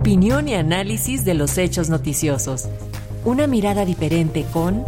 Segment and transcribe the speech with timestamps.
[0.00, 2.70] Opinión y análisis de los hechos noticiosos.
[3.26, 4.82] Una mirada diferente con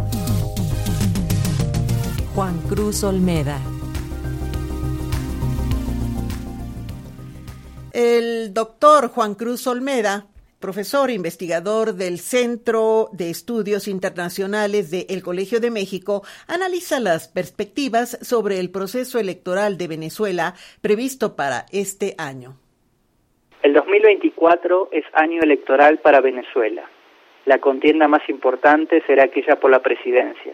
[2.33, 3.61] Juan Cruz Olmeda.
[7.91, 10.25] El doctor Juan Cruz Olmeda,
[10.59, 18.59] profesor investigador del Centro de Estudios Internacionales del Colegio de México, analiza las perspectivas sobre
[18.59, 22.62] el proceso electoral de Venezuela previsto para este año.
[23.63, 26.83] El 2024 es año electoral para Venezuela.
[27.45, 30.51] La contienda más importante será aquella por la presidencia,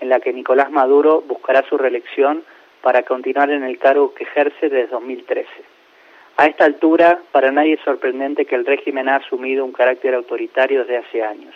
[0.00, 2.44] en la que Nicolás Maduro buscará su reelección
[2.82, 5.48] para continuar en el cargo que ejerce desde 2013.
[6.36, 10.80] A esta altura, para nadie es sorprendente que el régimen ha asumido un carácter autoritario
[10.80, 11.54] desde hace años.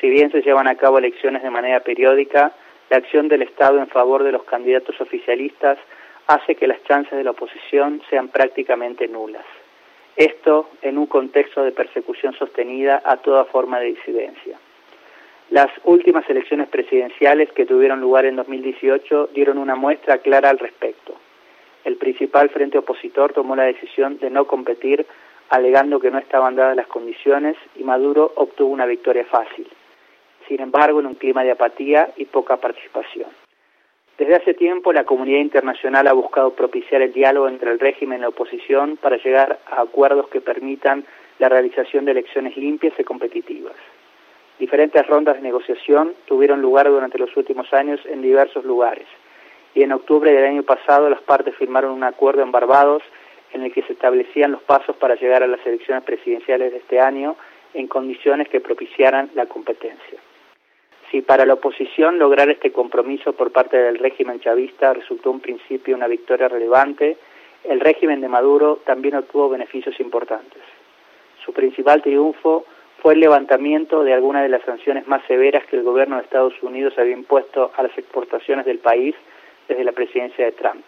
[0.00, 2.52] Si bien se llevan a cabo elecciones de manera periódica,
[2.88, 5.76] la acción del Estado en favor de los candidatos oficialistas
[6.28, 9.44] hace que las chances de la oposición sean prácticamente nulas.
[10.16, 14.58] Esto en un contexto de persecución sostenida a toda forma de disidencia.
[15.50, 21.14] Las últimas elecciones presidenciales que tuvieron lugar en 2018 dieron una muestra clara al respecto
[21.84, 25.06] el principal frente opositor tomó la decisión de no competir
[25.50, 29.68] alegando que no estaban dadas las condiciones y Maduro obtuvo una victoria fácil.
[30.48, 33.43] Sin embargo, en un clima de apatía y poca participación.
[34.16, 38.22] Desde hace tiempo la comunidad internacional ha buscado propiciar el diálogo entre el régimen y
[38.22, 41.04] la oposición para llegar a acuerdos que permitan
[41.40, 43.74] la realización de elecciones limpias y competitivas.
[44.58, 49.06] Diferentes rondas de negociación tuvieron lugar durante los últimos años en diversos lugares,
[49.74, 53.02] y en octubre del año pasado las partes firmaron un acuerdo en Barbados
[53.52, 57.00] en el que se establecían los pasos para llegar a las elecciones presidenciales de este
[57.00, 57.34] año
[57.72, 60.20] en condiciones que propiciaran la competencia.
[61.10, 65.94] Si para la oposición lograr este compromiso por parte del régimen chavista resultó un principio
[65.94, 67.16] una victoria relevante,
[67.64, 70.62] el régimen de Maduro también obtuvo beneficios importantes.
[71.44, 72.64] Su principal triunfo
[73.00, 76.54] fue el levantamiento de algunas de las sanciones más severas que el gobierno de Estados
[76.62, 79.14] Unidos había impuesto a las exportaciones del país
[79.68, 80.84] desde la presidencia de Trump.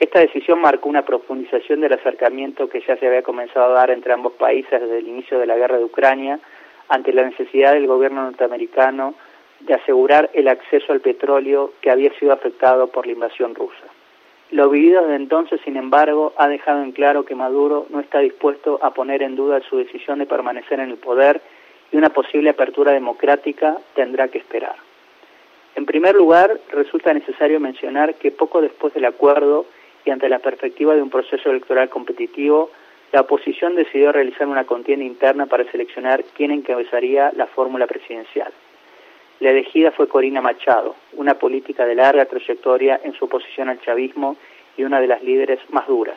[0.00, 4.12] Esta decisión marcó una profundización del acercamiento que ya se había comenzado a dar entre
[4.12, 6.40] ambos países desde el inicio de la guerra de Ucrania
[6.88, 9.14] ante la necesidad del gobierno norteamericano
[9.60, 13.84] de asegurar el acceso al petróleo que había sido afectado por la invasión rusa.
[14.50, 18.78] Lo vivido desde entonces, sin embargo, ha dejado en claro que Maduro no está dispuesto
[18.82, 21.40] a poner en duda su decisión de permanecer en el poder
[21.90, 24.76] y una posible apertura democrática tendrá que esperar.
[25.76, 29.66] En primer lugar, resulta necesario mencionar que poco después del acuerdo
[30.04, 32.70] y ante la perspectiva de un proceso electoral competitivo,
[33.14, 38.52] la oposición decidió realizar una contienda interna para seleccionar quién encabezaría la fórmula presidencial.
[39.38, 44.36] La elegida fue Corina Machado, una política de larga trayectoria en su oposición al chavismo
[44.76, 46.16] y una de las líderes más duras.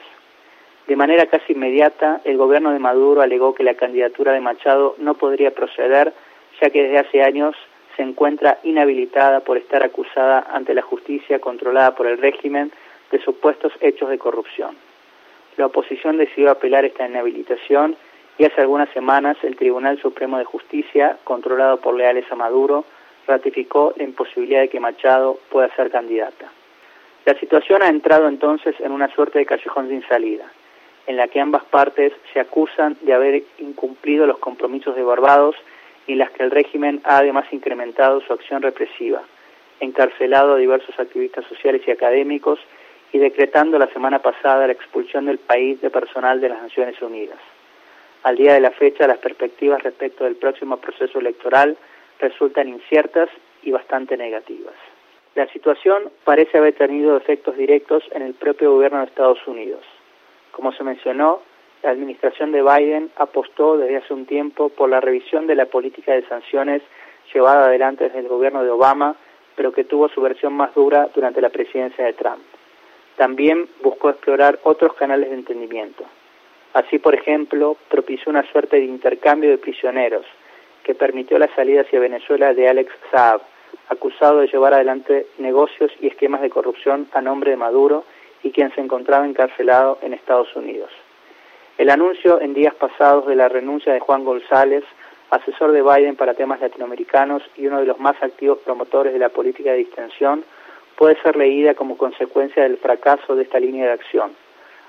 [0.87, 5.13] De manera casi inmediata, el gobierno de Maduro alegó que la candidatura de Machado no
[5.13, 6.13] podría proceder,
[6.59, 7.55] ya que desde hace años
[7.95, 12.71] se encuentra inhabilitada por estar acusada ante la justicia controlada por el régimen
[13.11, 14.86] de supuestos hechos de corrupción.
[15.57, 17.95] La oposición decidió apelar esta inhabilitación
[18.37, 22.85] y hace algunas semanas el Tribunal Supremo de Justicia, controlado por leales a Maduro,
[23.25, 26.51] ratificó la imposibilidad de que Machado pueda ser candidata.
[27.25, 30.45] La situación ha entrado entonces en una suerte de callejón sin salida,
[31.07, 35.55] en la que ambas partes se acusan de haber incumplido los compromisos de Barbados
[36.05, 39.23] y las que el régimen ha además incrementado su acción represiva,
[39.79, 42.59] encarcelado a diversos activistas sociales y académicos
[43.11, 47.39] y decretando la semana pasada la expulsión del país de personal de las Naciones Unidas.
[48.23, 51.77] Al día de la fecha, las perspectivas respecto del próximo proceso electoral
[52.19, 53.29] resultan inciertas
[53.63, 54.73] y bastante negativas.
[55.35, 59.81] La situación parece haber tenido efectos directos en el propio gobierno de Estados Unidos.
[60.51, 61.41] Como se mencionó,
[61.83, 66.13] la administración de Biden apostó desde hace un tiempo por la revisión de la política
[66.13, 66.81] de sanciones
[67.33, 69.15] llevada adelante desde el gobierno de Obama,
[69.55, 72.41] pero que tuvo su versión más dura durante la presidencia de Trump.
[73.17, 76.05] También buscó explorar otros canales de entendimiento.
[76.73, 80.25] Así, por ejemplo, propició una suerte de intercambio de prisioneros
[80.83, 83.41] que permitió la salida hacia Venezuela de Alex Saab,
[83.89, 88.05] acusado de llevar adelante negocios y esquemas de corrupción a nombre de Maduro
[88.43, 90.91] y quien se encontraba encarcelado en Estados Unidos.
[91.77, 94.83] El anuncio en días pasados de la renuncia de Juan González,
[95.29, 99.29] asesor de Biden para temas latinoamericanos y uno de los más activos promotores de la
[99.29, 100.43] política de distensión,
[100.97, 104.31] puede ser leída como consecuencia del fracaso de esta línea de acción,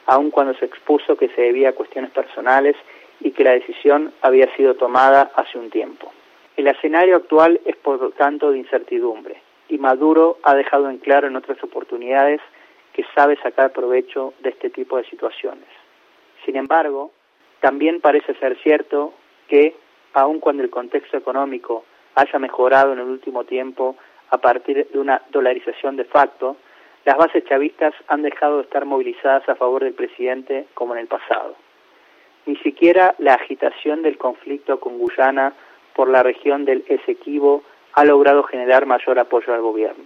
[0.07, 2.75] aun cuando se expuso que se debía a cuestiones personales
[3.21, 6.11] y que la decisión había sido tomada hace un tiempo.
[6.57, 9.37] El escenario actual es por tanto de incertidumbre
[9.69, 12.41] y Maduro ha dejado en claro en otras oportunidades
[12.95, 15.69] que sabe sacar provecho de este tipo de situaciones.
[16.45, 17.13] Sin embargo,
[17.61, 19.13] También parece ser cierto
[19.49, 19.75] que,
[20.15, 21.85] aun cuando el contexto económico
[22.15, 23.97] haya mejorado en el último tiempo
[24.31, 26.57] a partir de una dolarización de facto,
[27.05, 31.07] las bases chavistas han dejado de estar movilizadas a favor del presidente como en el
[31.07, 31.57] pasado.
[32.47, 35.53] Ni siquiera la agitación del conflicto con Guyana
[35.95, 37.63] por la región del Esequibo
[37.95, 40.05] ha logrado generar mayor apoyo al gobierno.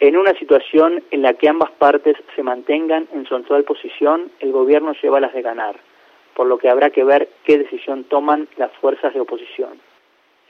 [0.00, 4.52] En una situación en la que ambas partes se mantengan en su actual posición, el
[4.52, 5.74] gobierno lleva las de ganar,
[6.34, 9.80] por lo que habrá que ver qué decisión toman las fuerzas de oposición.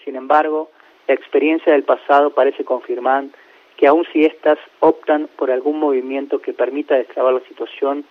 [0.05, 0.71] Sin embargo,
[1.09, 3.25] la experiencia del pasado parece confirmar
[3.77, 8.05] que aun si éstas optan por algún movimiento que permita destrabar la situación,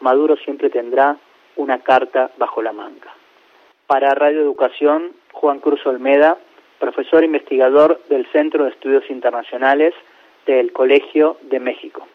[0.00, 1.16] Maduro siempre tendrá
[1.56, 3.14] una carta bajo la manga.
[3.86, 6.38] Para Radio Educación, Juan Cruz Olmeda,
[6.78, 9.94] profesor investigador del Centro de Estudios Internacionales
[10.46, 12.06] del Colegio de México.